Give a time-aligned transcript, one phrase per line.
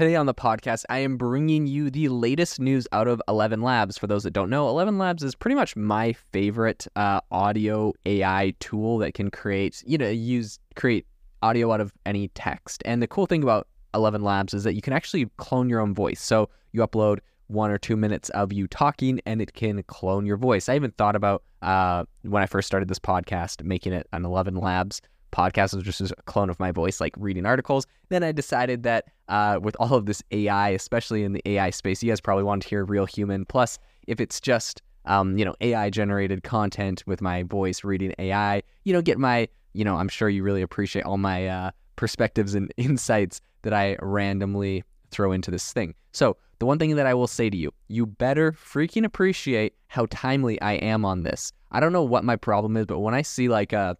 [0.00, 3.98] Today on the podcast, I am bringing you the latest news out of 11 Labs.
[3.98, 8.54] For those that don't know, 11 Labs is pretty much my favorite uh, audio AI
[8.60, 11.06] tool that can create, you know, use create
[11.42, 12.82] audio out of any text.
[12.86, 15.92] And the cool thing about 11 Labs is that you can actually clone your own
[15.92, 16.22] voice.
[16.22, 20.38] So you upload one or two minutes of you talking and it can clone your
[20.38, 20.70] voice.
[20.70, 24.54] I even thought about uh, when I first started this podcast, making it an 11
[24.56, 27.86] Labs podcast was just a clone of my voice, like reading articles.
[28.08, 32.02] Then I decided that uh, with all of this AI, especially in the AI space,
[32.02, 33.44] you guys probably want to hear real human.
[33.44, 38.62] Plus, if it's just um, you know AI generated content with my voice reading AI,
[38.84, 42.54] you know, get my you know, I'm sure you really appreciate all my uh, perspectives
[42.54, 45.94] and insights that I randomly throw into this thing.
[46.12, 50.06] So the one thing that I will say to you, you better freaking appreciate how
[50.10, 51.52] timely I am on this.
[51.72, 53.96] I don't know what my problem is, but when I see like a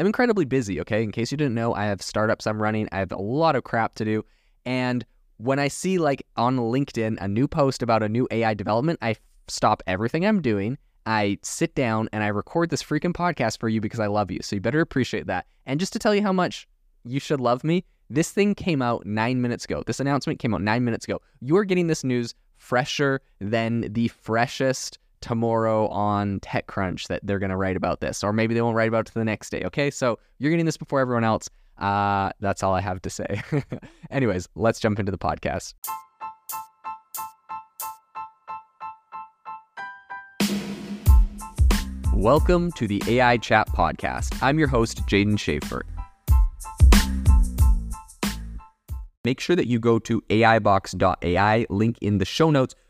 [0.00, 1.02] I'm incredibly busy, okay?
[1.02, 3.64] In case you didn't know, I have startups I'm running, I have a lot of
[3.64, 4.24] crap to do.
[4.64, 5.04] And
[5.36, 9.16] when I see, like, on LinkedIn, a new post about a new AI development, I
[9.46, 10.78] stop everything I'm doing.
[11.04, 14.38] I sit down and I record this freaking podcast for you because I love you.
[14.40, 15.44] So you better appreciate that.
[15.66, 16.66] And just to tell you how much
[17.04, 19.82] you should love me, this thing came out nine minutes ago.
[19.86, 21.20] This announcement came out nine minutes ago.
[21.40, 27.56] You're getting this news fresher than the freshest tomorrow on TechCrunch that they're going to
[27.56, 29.62] write about this, or maybe they won't write about it the next day.
[29.64, 31.48] Okay, so you're getting this before everyone else.
[31.78, 33.42] Uh, that's all I have to say.
[34.10, 35.74] Anyways, let's jump into the podcast.
[42.14, 44.42] Welcome to the AI Chat Podcast.
[44.42, 45.82] I'm your host, Jaeden Schafer.
[49.24, 52.74] Make sure that you go to AIbox.ai, link in the show notes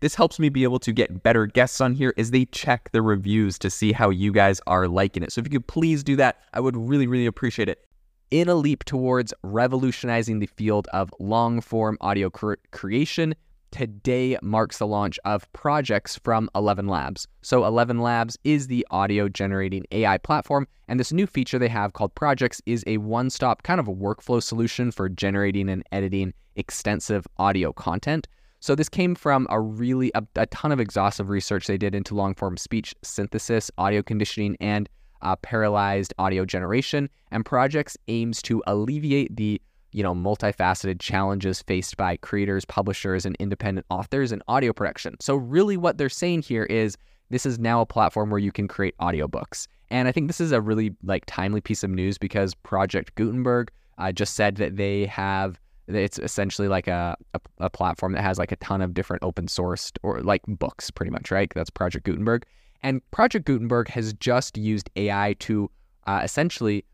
[0.00, 3.00] This helps me be able to get better guests on here as they check the
[3.00, 5.32] reviews to see how you guys are liking it.
[5.32, 7.82] So if you could please do that, I would really, really appreciate it.
[8.30, 13.34] In a leap towards revolutionizing the field of long form audio cre- creation,
[13.70, 17.26] today marks the launch of projects from 11 Labs.
[17.42, 21.92] So, 11 Labs is the audio generating AI platform, and this new feature they have
[21.92, 26.34] called Projects is a one stop kind of a workflow solution for generating and editing
[26.56, 28.26] extensive audio content.
[28.60, 32.14] So this came from a really a, a ton of exhaustive research they did into
[32.14, 34.88] long form speech synthesis, audio conditioning, and
[35.22, 37.08] uh, parallelized audio generation.
[37.30, 39.60] And projects aims to alleviate the
[39.92, 45.16] you know multifaceted challenges faced by creators, publishers, and independent authors in audio production.
[45.20, 46.96] So really, what they're saying here is
[47.30, 49.66] this is now a platform where you can create audiobooks.
[49.90, 53.70] And I think this is a really like timely piece of news because Project Gutenberg
[53.98, 55.58] uh, just said that they have
[55.88, 59.46] it's essentially like a, a, a, platform that has like a ton of different open
[59.46, 61.52] sourced or like books pretty much right?
[61.54, 62.44] That's project gutenberg.
[62.82, 65.70] And project gutenberg has just used ai to
[66.06, 66.84] uh, essentially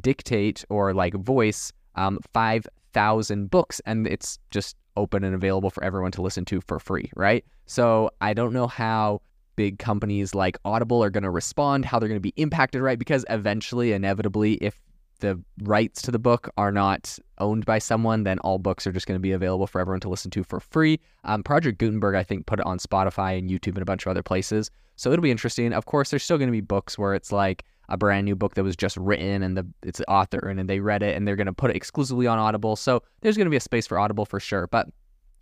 [0.00, 6.10] dictate or like voice um, 5000 books and it's just open and available for everyone
[6.12, 7.44] to listen to for free right?
[7.66, 9.20] So i don't know how
[9.56, 12.98] big companies like audible are going to respond how they're going to be impacted right?
[12.98, 14.80] Because eventually inevitably if
[15.20, 19.06] the rights to the book are not owned by someone, then all books are just
[19.06, 21.00] going to be available for everyone to listen to for free.
[21.24, 24.10] Um, Project Gutenberg, I think, put it on Spotify and YouTube and a bunch of
[24.10, 24.70] other places.
[24.96, 25.72] So it'll be interesting.
[25.72, 28.54] Of course, there's still going to be books where it's like a brand new book
[28.54, 31.26] that was just written and the it's the author and, and they read it and
[31.26, 32.76] they're going to put it exclusively on Audible.
[32.76, 34.66] So there's going to be a space for Audible for sure.
[34.66, 34.88] But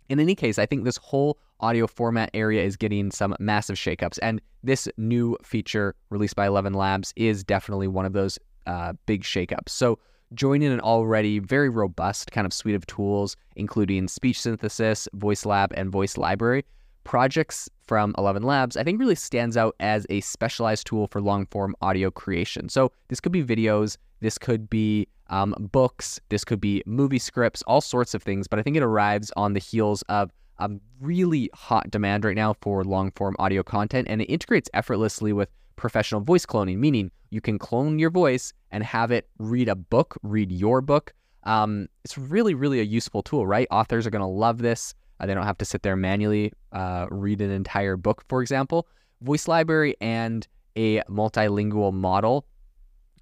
[0.09, 4.17] in any case, I think this whole audio format area is getting some massive shakeups.
[4.21, 9.23] And this new feature released by 11 Labs is definitely one of those uh, big
[9.23, 9.69] shakeups.
[9.69, 9.97] So
[10.35, 15.73] joining an already very robust kind of suite of tools, including speech synthesis, voice lab,
[15.75, 16.63] and voice library.
[17.03, 21.47] Projects from 11 Labs, I think really stands out as a specialized tool for long
[21.47, 22.69] form audio creation.
[22.69, 27.63] So, this could be videos, this could be um, books, this could be movie scripts,
[27.63, 28.47] all sorts of things.
[28.47, 30.29] But I think it arrives on the heels of
[30.59, 35.33] a really hot demand right now for long form audio content, and it integrates effortlessly
[35.33, 35.49] with
[35.79, 40.17] professional voice cloning, meaning you can clone your voice and have it read a book,
[40.23, 41.13] read your book.
[41.43, 43.67] Um, it's really, really a useful tool, right?
[43.71, 44.93] Authors are going to love this.
[45.19, 48.87] Uh, they don't have to sit there manually uh, read an entire book, for example.
[49.21, 52.45] Voice Library and a multilingual model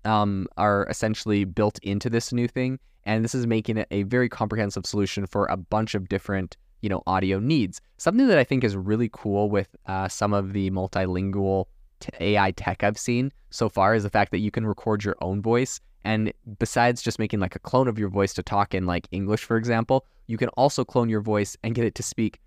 [0.05, 2.79] um, are essentially built into this new thing.
[3.05, 6.89] And this is making it a very comprehensive solution for a bunch of different, you
[6.89, 7.79] know, audio needs.
[7.97, 11.65] Something that I think is really cool with uh, some of the multilingual
[11.99, 15.15] t- AI tech I've seen so far is the fact that you can record your
[15.21, 15.79] own voice.
[16.03, 19.43] And besides just making like a clone of your voice to talk in like English,
[19.43, 22.39] for example, you can also clone your voice and get it to speak,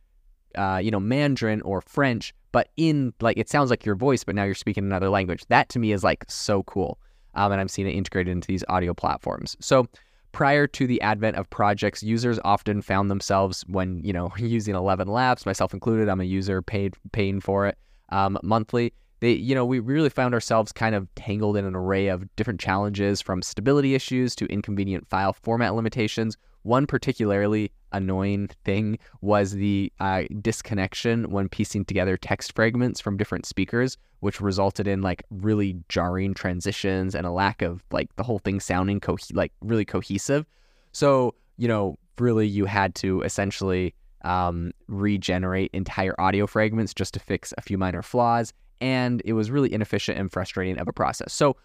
[0.57, 4.35] uh, you know, Mandarin or French, but in like it sounds like your voice, but
[4.35, 5.45] now you're speaking another language.
[5.49, 6.99] That to me is like so cool.
[7.35, 9.57] Um, and I'm seeing it integrated into these audio platforms.
[9.61, 9.87] So
[10.33, 15.09] prior to the advent of projects, users often found themselves when you know using Eleven
[15.09, 16.09] Labs, myself included.
[16.09, 17.79] I'm a user paid paying for it
[18.11, 22.09] um, monthly they, you know, we really found ourselves kind of tangled in an array
[22.09, 26.37] of different challenges from stability issues to inconvenient file format limitations.
[26.63, 33.47] One particularly annoying thing was the uh, disconnection when piecing together text fragments from different
[33.47, 38.39] speakers, which resulted in like really jarring transitions and a lack of like the whole
[38.39, 40.47] thing sounding co- like really cohesive.
[40.93, 47.21] So, you know, really you had to essentially um, regenerate entire audio fragments just to
[47.21, 51.33] fix a few minor flaws and it was really inefficient and frustrating of a process.
[51.33, 51.57] So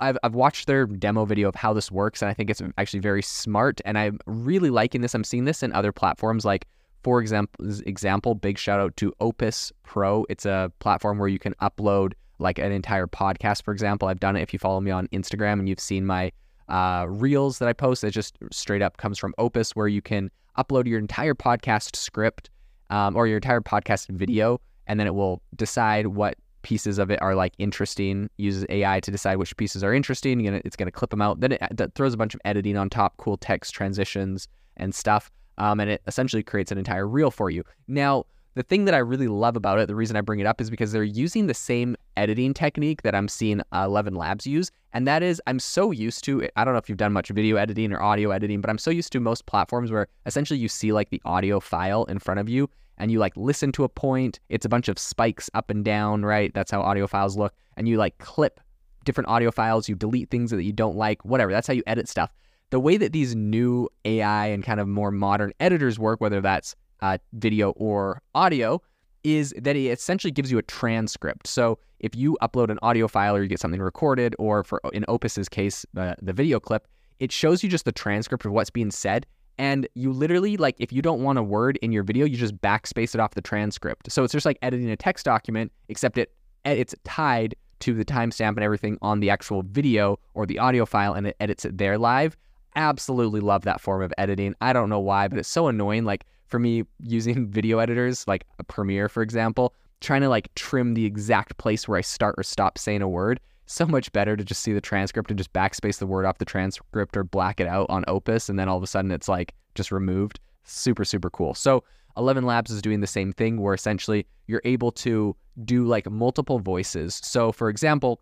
[0.00, 3.00] I've, I've watched their demo video of how this works, and I think it's actually
[3.00, 3.80] very smart.
[3.84, 5.14] And I'm really liking this.
[5.14, 6.66] I'm seeing this in other platforms, like
[7.02, 10.24] for example, example, big shout out to Opus Pro.
[10.30, 13.62] It's a platform where you can upload like an entire podcast.
[13.62, 14.42] For example, I've done it.
[14.42, 16.32] If you follow me on Instagram and you've seen my
[16.68, 20.30] uh, reels that I post, it just straight up comes from Opus, where you can
[20.56, 22.48] upload your entire podcast script
[22.88, 27.22] um, or your entire podcast video, and then it will decide what pieces of it
[27.22, 30.44] are like interesting, uses AI to decide which pieces are interesting.
[30.46, 31.38] It's going to clip them out.
[31.38, 35.30] Then it throws a bunch of editing on top, cool text transitions and stuff.
[35.58, 37.62] Um, and it essentially creates an entire reel for you.
[37.86, 38.24] Now,
[38.54, 40.70] the thing that I really love about it, the reason I bring it up is
[40.70, 44.70] because they're using the same editing technique that I'm seeing uh, Eleven Labs use.
[44.92, 47.56] And that is, I'm so used to, I don't know if you've done much video
[47.56, 50.92] editing or audio editing, but I'm so used to most platforms where essentially you see
[50.92, 54.40] like the audio file in front of you and you like listen to a point.
[54.48, 56.52] It's a bunch of spikes up and down, right?
[56.54, 57.54] That's how audio files look.
[57.76, 58.60] And you like clip
[59.04, 61.52] different audio files, you delete things that you don't like, whatever.
[61.52, 62.32] That's how you edit stuff.
[62.70, 66.74] The way that these new AI and kind of more modern editors work, whether that's
[67.00, 68.80] uh, video or audio,
[69.22, 71.46] is that it essentially gives you a transcript.
[71.46, 75.04] So if you upload an audio file or you get something recorded, or for in
[75.08, 76.88] Opus's case, uh, the video clip,
[77.20, 79.26] it shows you just the transcript of what's being said
[79.58, 82.56] and you literally like if you don't want a word in your video you just
[82.60, 84.10] backspace it off the transcript.
[84.10, 86.32] So it's just like editing a text document except it
[86.64, 90.86] eh, it's tied to the timestamp and everything on the actual video or the audio
[90.86, 92.36] file and it edits it there live.
[92.76, 94.54] Absolutely love that form of editing.
[94.60, 96.04] I don't know why but it's so annoying.
[96.04, 100.94] Like for me using video editors like a premiere for example trying to like trim
[100.94, 104.44] the exact place where i start or stop saying a word so much better to
[104.44, 107.66] just see the transcript and just backspace the word off the transcript or black it
[107.66, 110.40] out on Opus, and then all of a sudden it's like just removed.
[110.64, 111.54] Super, super cool.
[111.54, 111.84] So
[112.16, 115.34] Eleven Labs is doing the same thing where essentially you're able to
[115.64, 117.20] do like multiple voices.
[117.22, 118.20] So for example,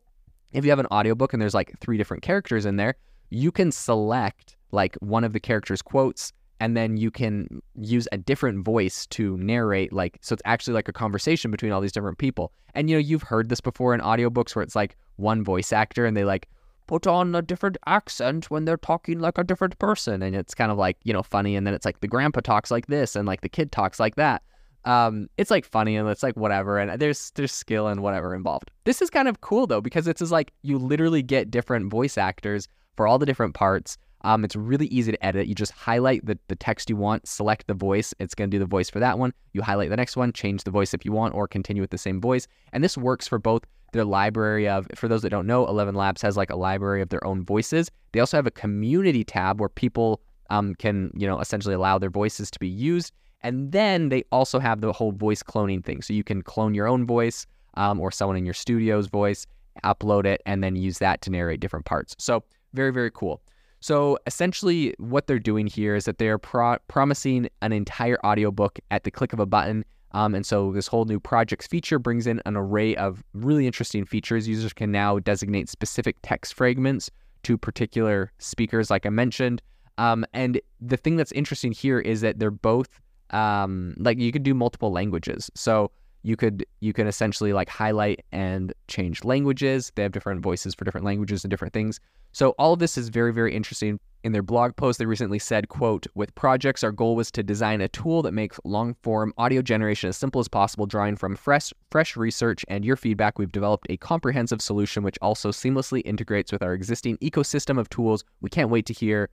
[0.52, 2.94] if you have an audiobook and there's like three different characters in there,
[3.30, 8.16] you can select like one of the characters' quotes and then you can use a
[8.16, 12.18] different voice to narrate like so it's actually like a conversation between all these different
[12.18, 12.52] people.
[12.76, 16.06] And you know you've heard this before in audiobooks where it's like one voice actor
[16.06, 16.48] and they like
[16.86, 20.22] put on a different accent when they're talking like a different person.
[20.22, 21.56] And it's kind of like you know funny.
[21.56, 24.14] And then it's like the grandpa talks like this and like the kid talks like
[24.14, 24.40] that.
[24.84, 26.78] Um, it's like funny and it's like whatever.
[26.78, 28.70] And there's there's skill and whatever involved.
[28.84, 32.16] This is kind of cool though because it's just like you literally get different voice
[32.16, 35.46] actors for all the different parts um, it's really easy to edit.
[35.46, 38.14] You just highlight the, the text you want, select the voice.
[38.18, 39.32] It's going to do the voice for that one.
[39.52, 41.98] You highlight the next one, change the voice if you want, or continue with the
[41.98, 42.46] same voice.
[42.72, 43.62] And this works for both
[43.92, 47.10] their library of, for those that don't know, Eleven Labs has like a library of
[47.10, 47.90] their own voices.
[48.12, 52.10] They also have a community tab where people um, can, you know, essentially allow their
[52.10, 53.12] voices to be used.
[53.42, 56.00] And then they also have the whole voice cloning thing.
[56.00, 59.46] So you can clone your own voice um, or someone in your studio's voice,
[59.84, 62.14] upload it, and then use that to narrate different parts.
[62.18, 63.42] So very, very cool.
[63.82, 68.78] So essentially, what they're doing here is that they are pro- promising an entire audiobook
[68.90, 69.84] at the click of a button.
[70.12, 74.04] Um, and so this whole new projects feature brings in an array of really interesting
[74.04, 74.46] features.
[74.46, 77.10] Users can now designate specific text fragments
[77.42, 79.62] to particular speakers, like I mentioned.
[79.98, 84.42] Um, and the thing that's interesting here is that they're both um, like you can
[84.42, 85.50] do multiple languages.
[85.54, 85.90] So
[86.22, 89.92] you could you can essentially like highlight and change languages.
[89.94, 92.00] They have different voices for different languages and different things.
[92.32, 94.00] So all of this is very, very interesting.
[94.24, 97.80] In their blog post, they recently said, quote, with projects, our goal was to design
[97.80, 101.72] a tool that makes long form audio generation as simple as possible, drawing from fresh
[101.90, 106.62] fresh research and your feedback, we've developed a comprehensive solution which also seamlessly integrates with
[106.62, 108.24] our existing ecosystem of tools.
[108.40, 109.28] We can't wait to hear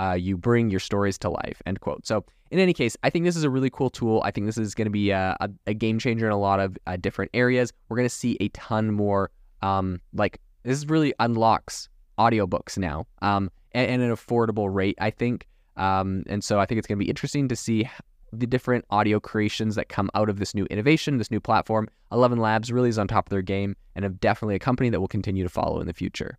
[0.00, 1.60] uh, you bring your stories to life.
[1.66, 2.06] End quote.
[2.06, 4.22] So, in any case, I think this is a really cool tool.
[4.24, 6.60] I think this is going to be a, a, a, game changer in a lot
[6.60, 7.72] of uh, different areas.
[7.88, 9.30] We're going to see a ton more.
[9.62, 14.96] Um, like this really unlocks audiobooks now um, at, at an affordable rate.
[15.00, 15.46] I think.
[15.76, 17.88] Um, and so I think it's going to be interesting to see
[18.32, 21.88] the different audio creations that come out of this new innovation, this new platform.
[22.12, 25.00] 11 Labs really is on top of their game and have definitely a company that
[25.00, 26.38] will continue to follow in the future.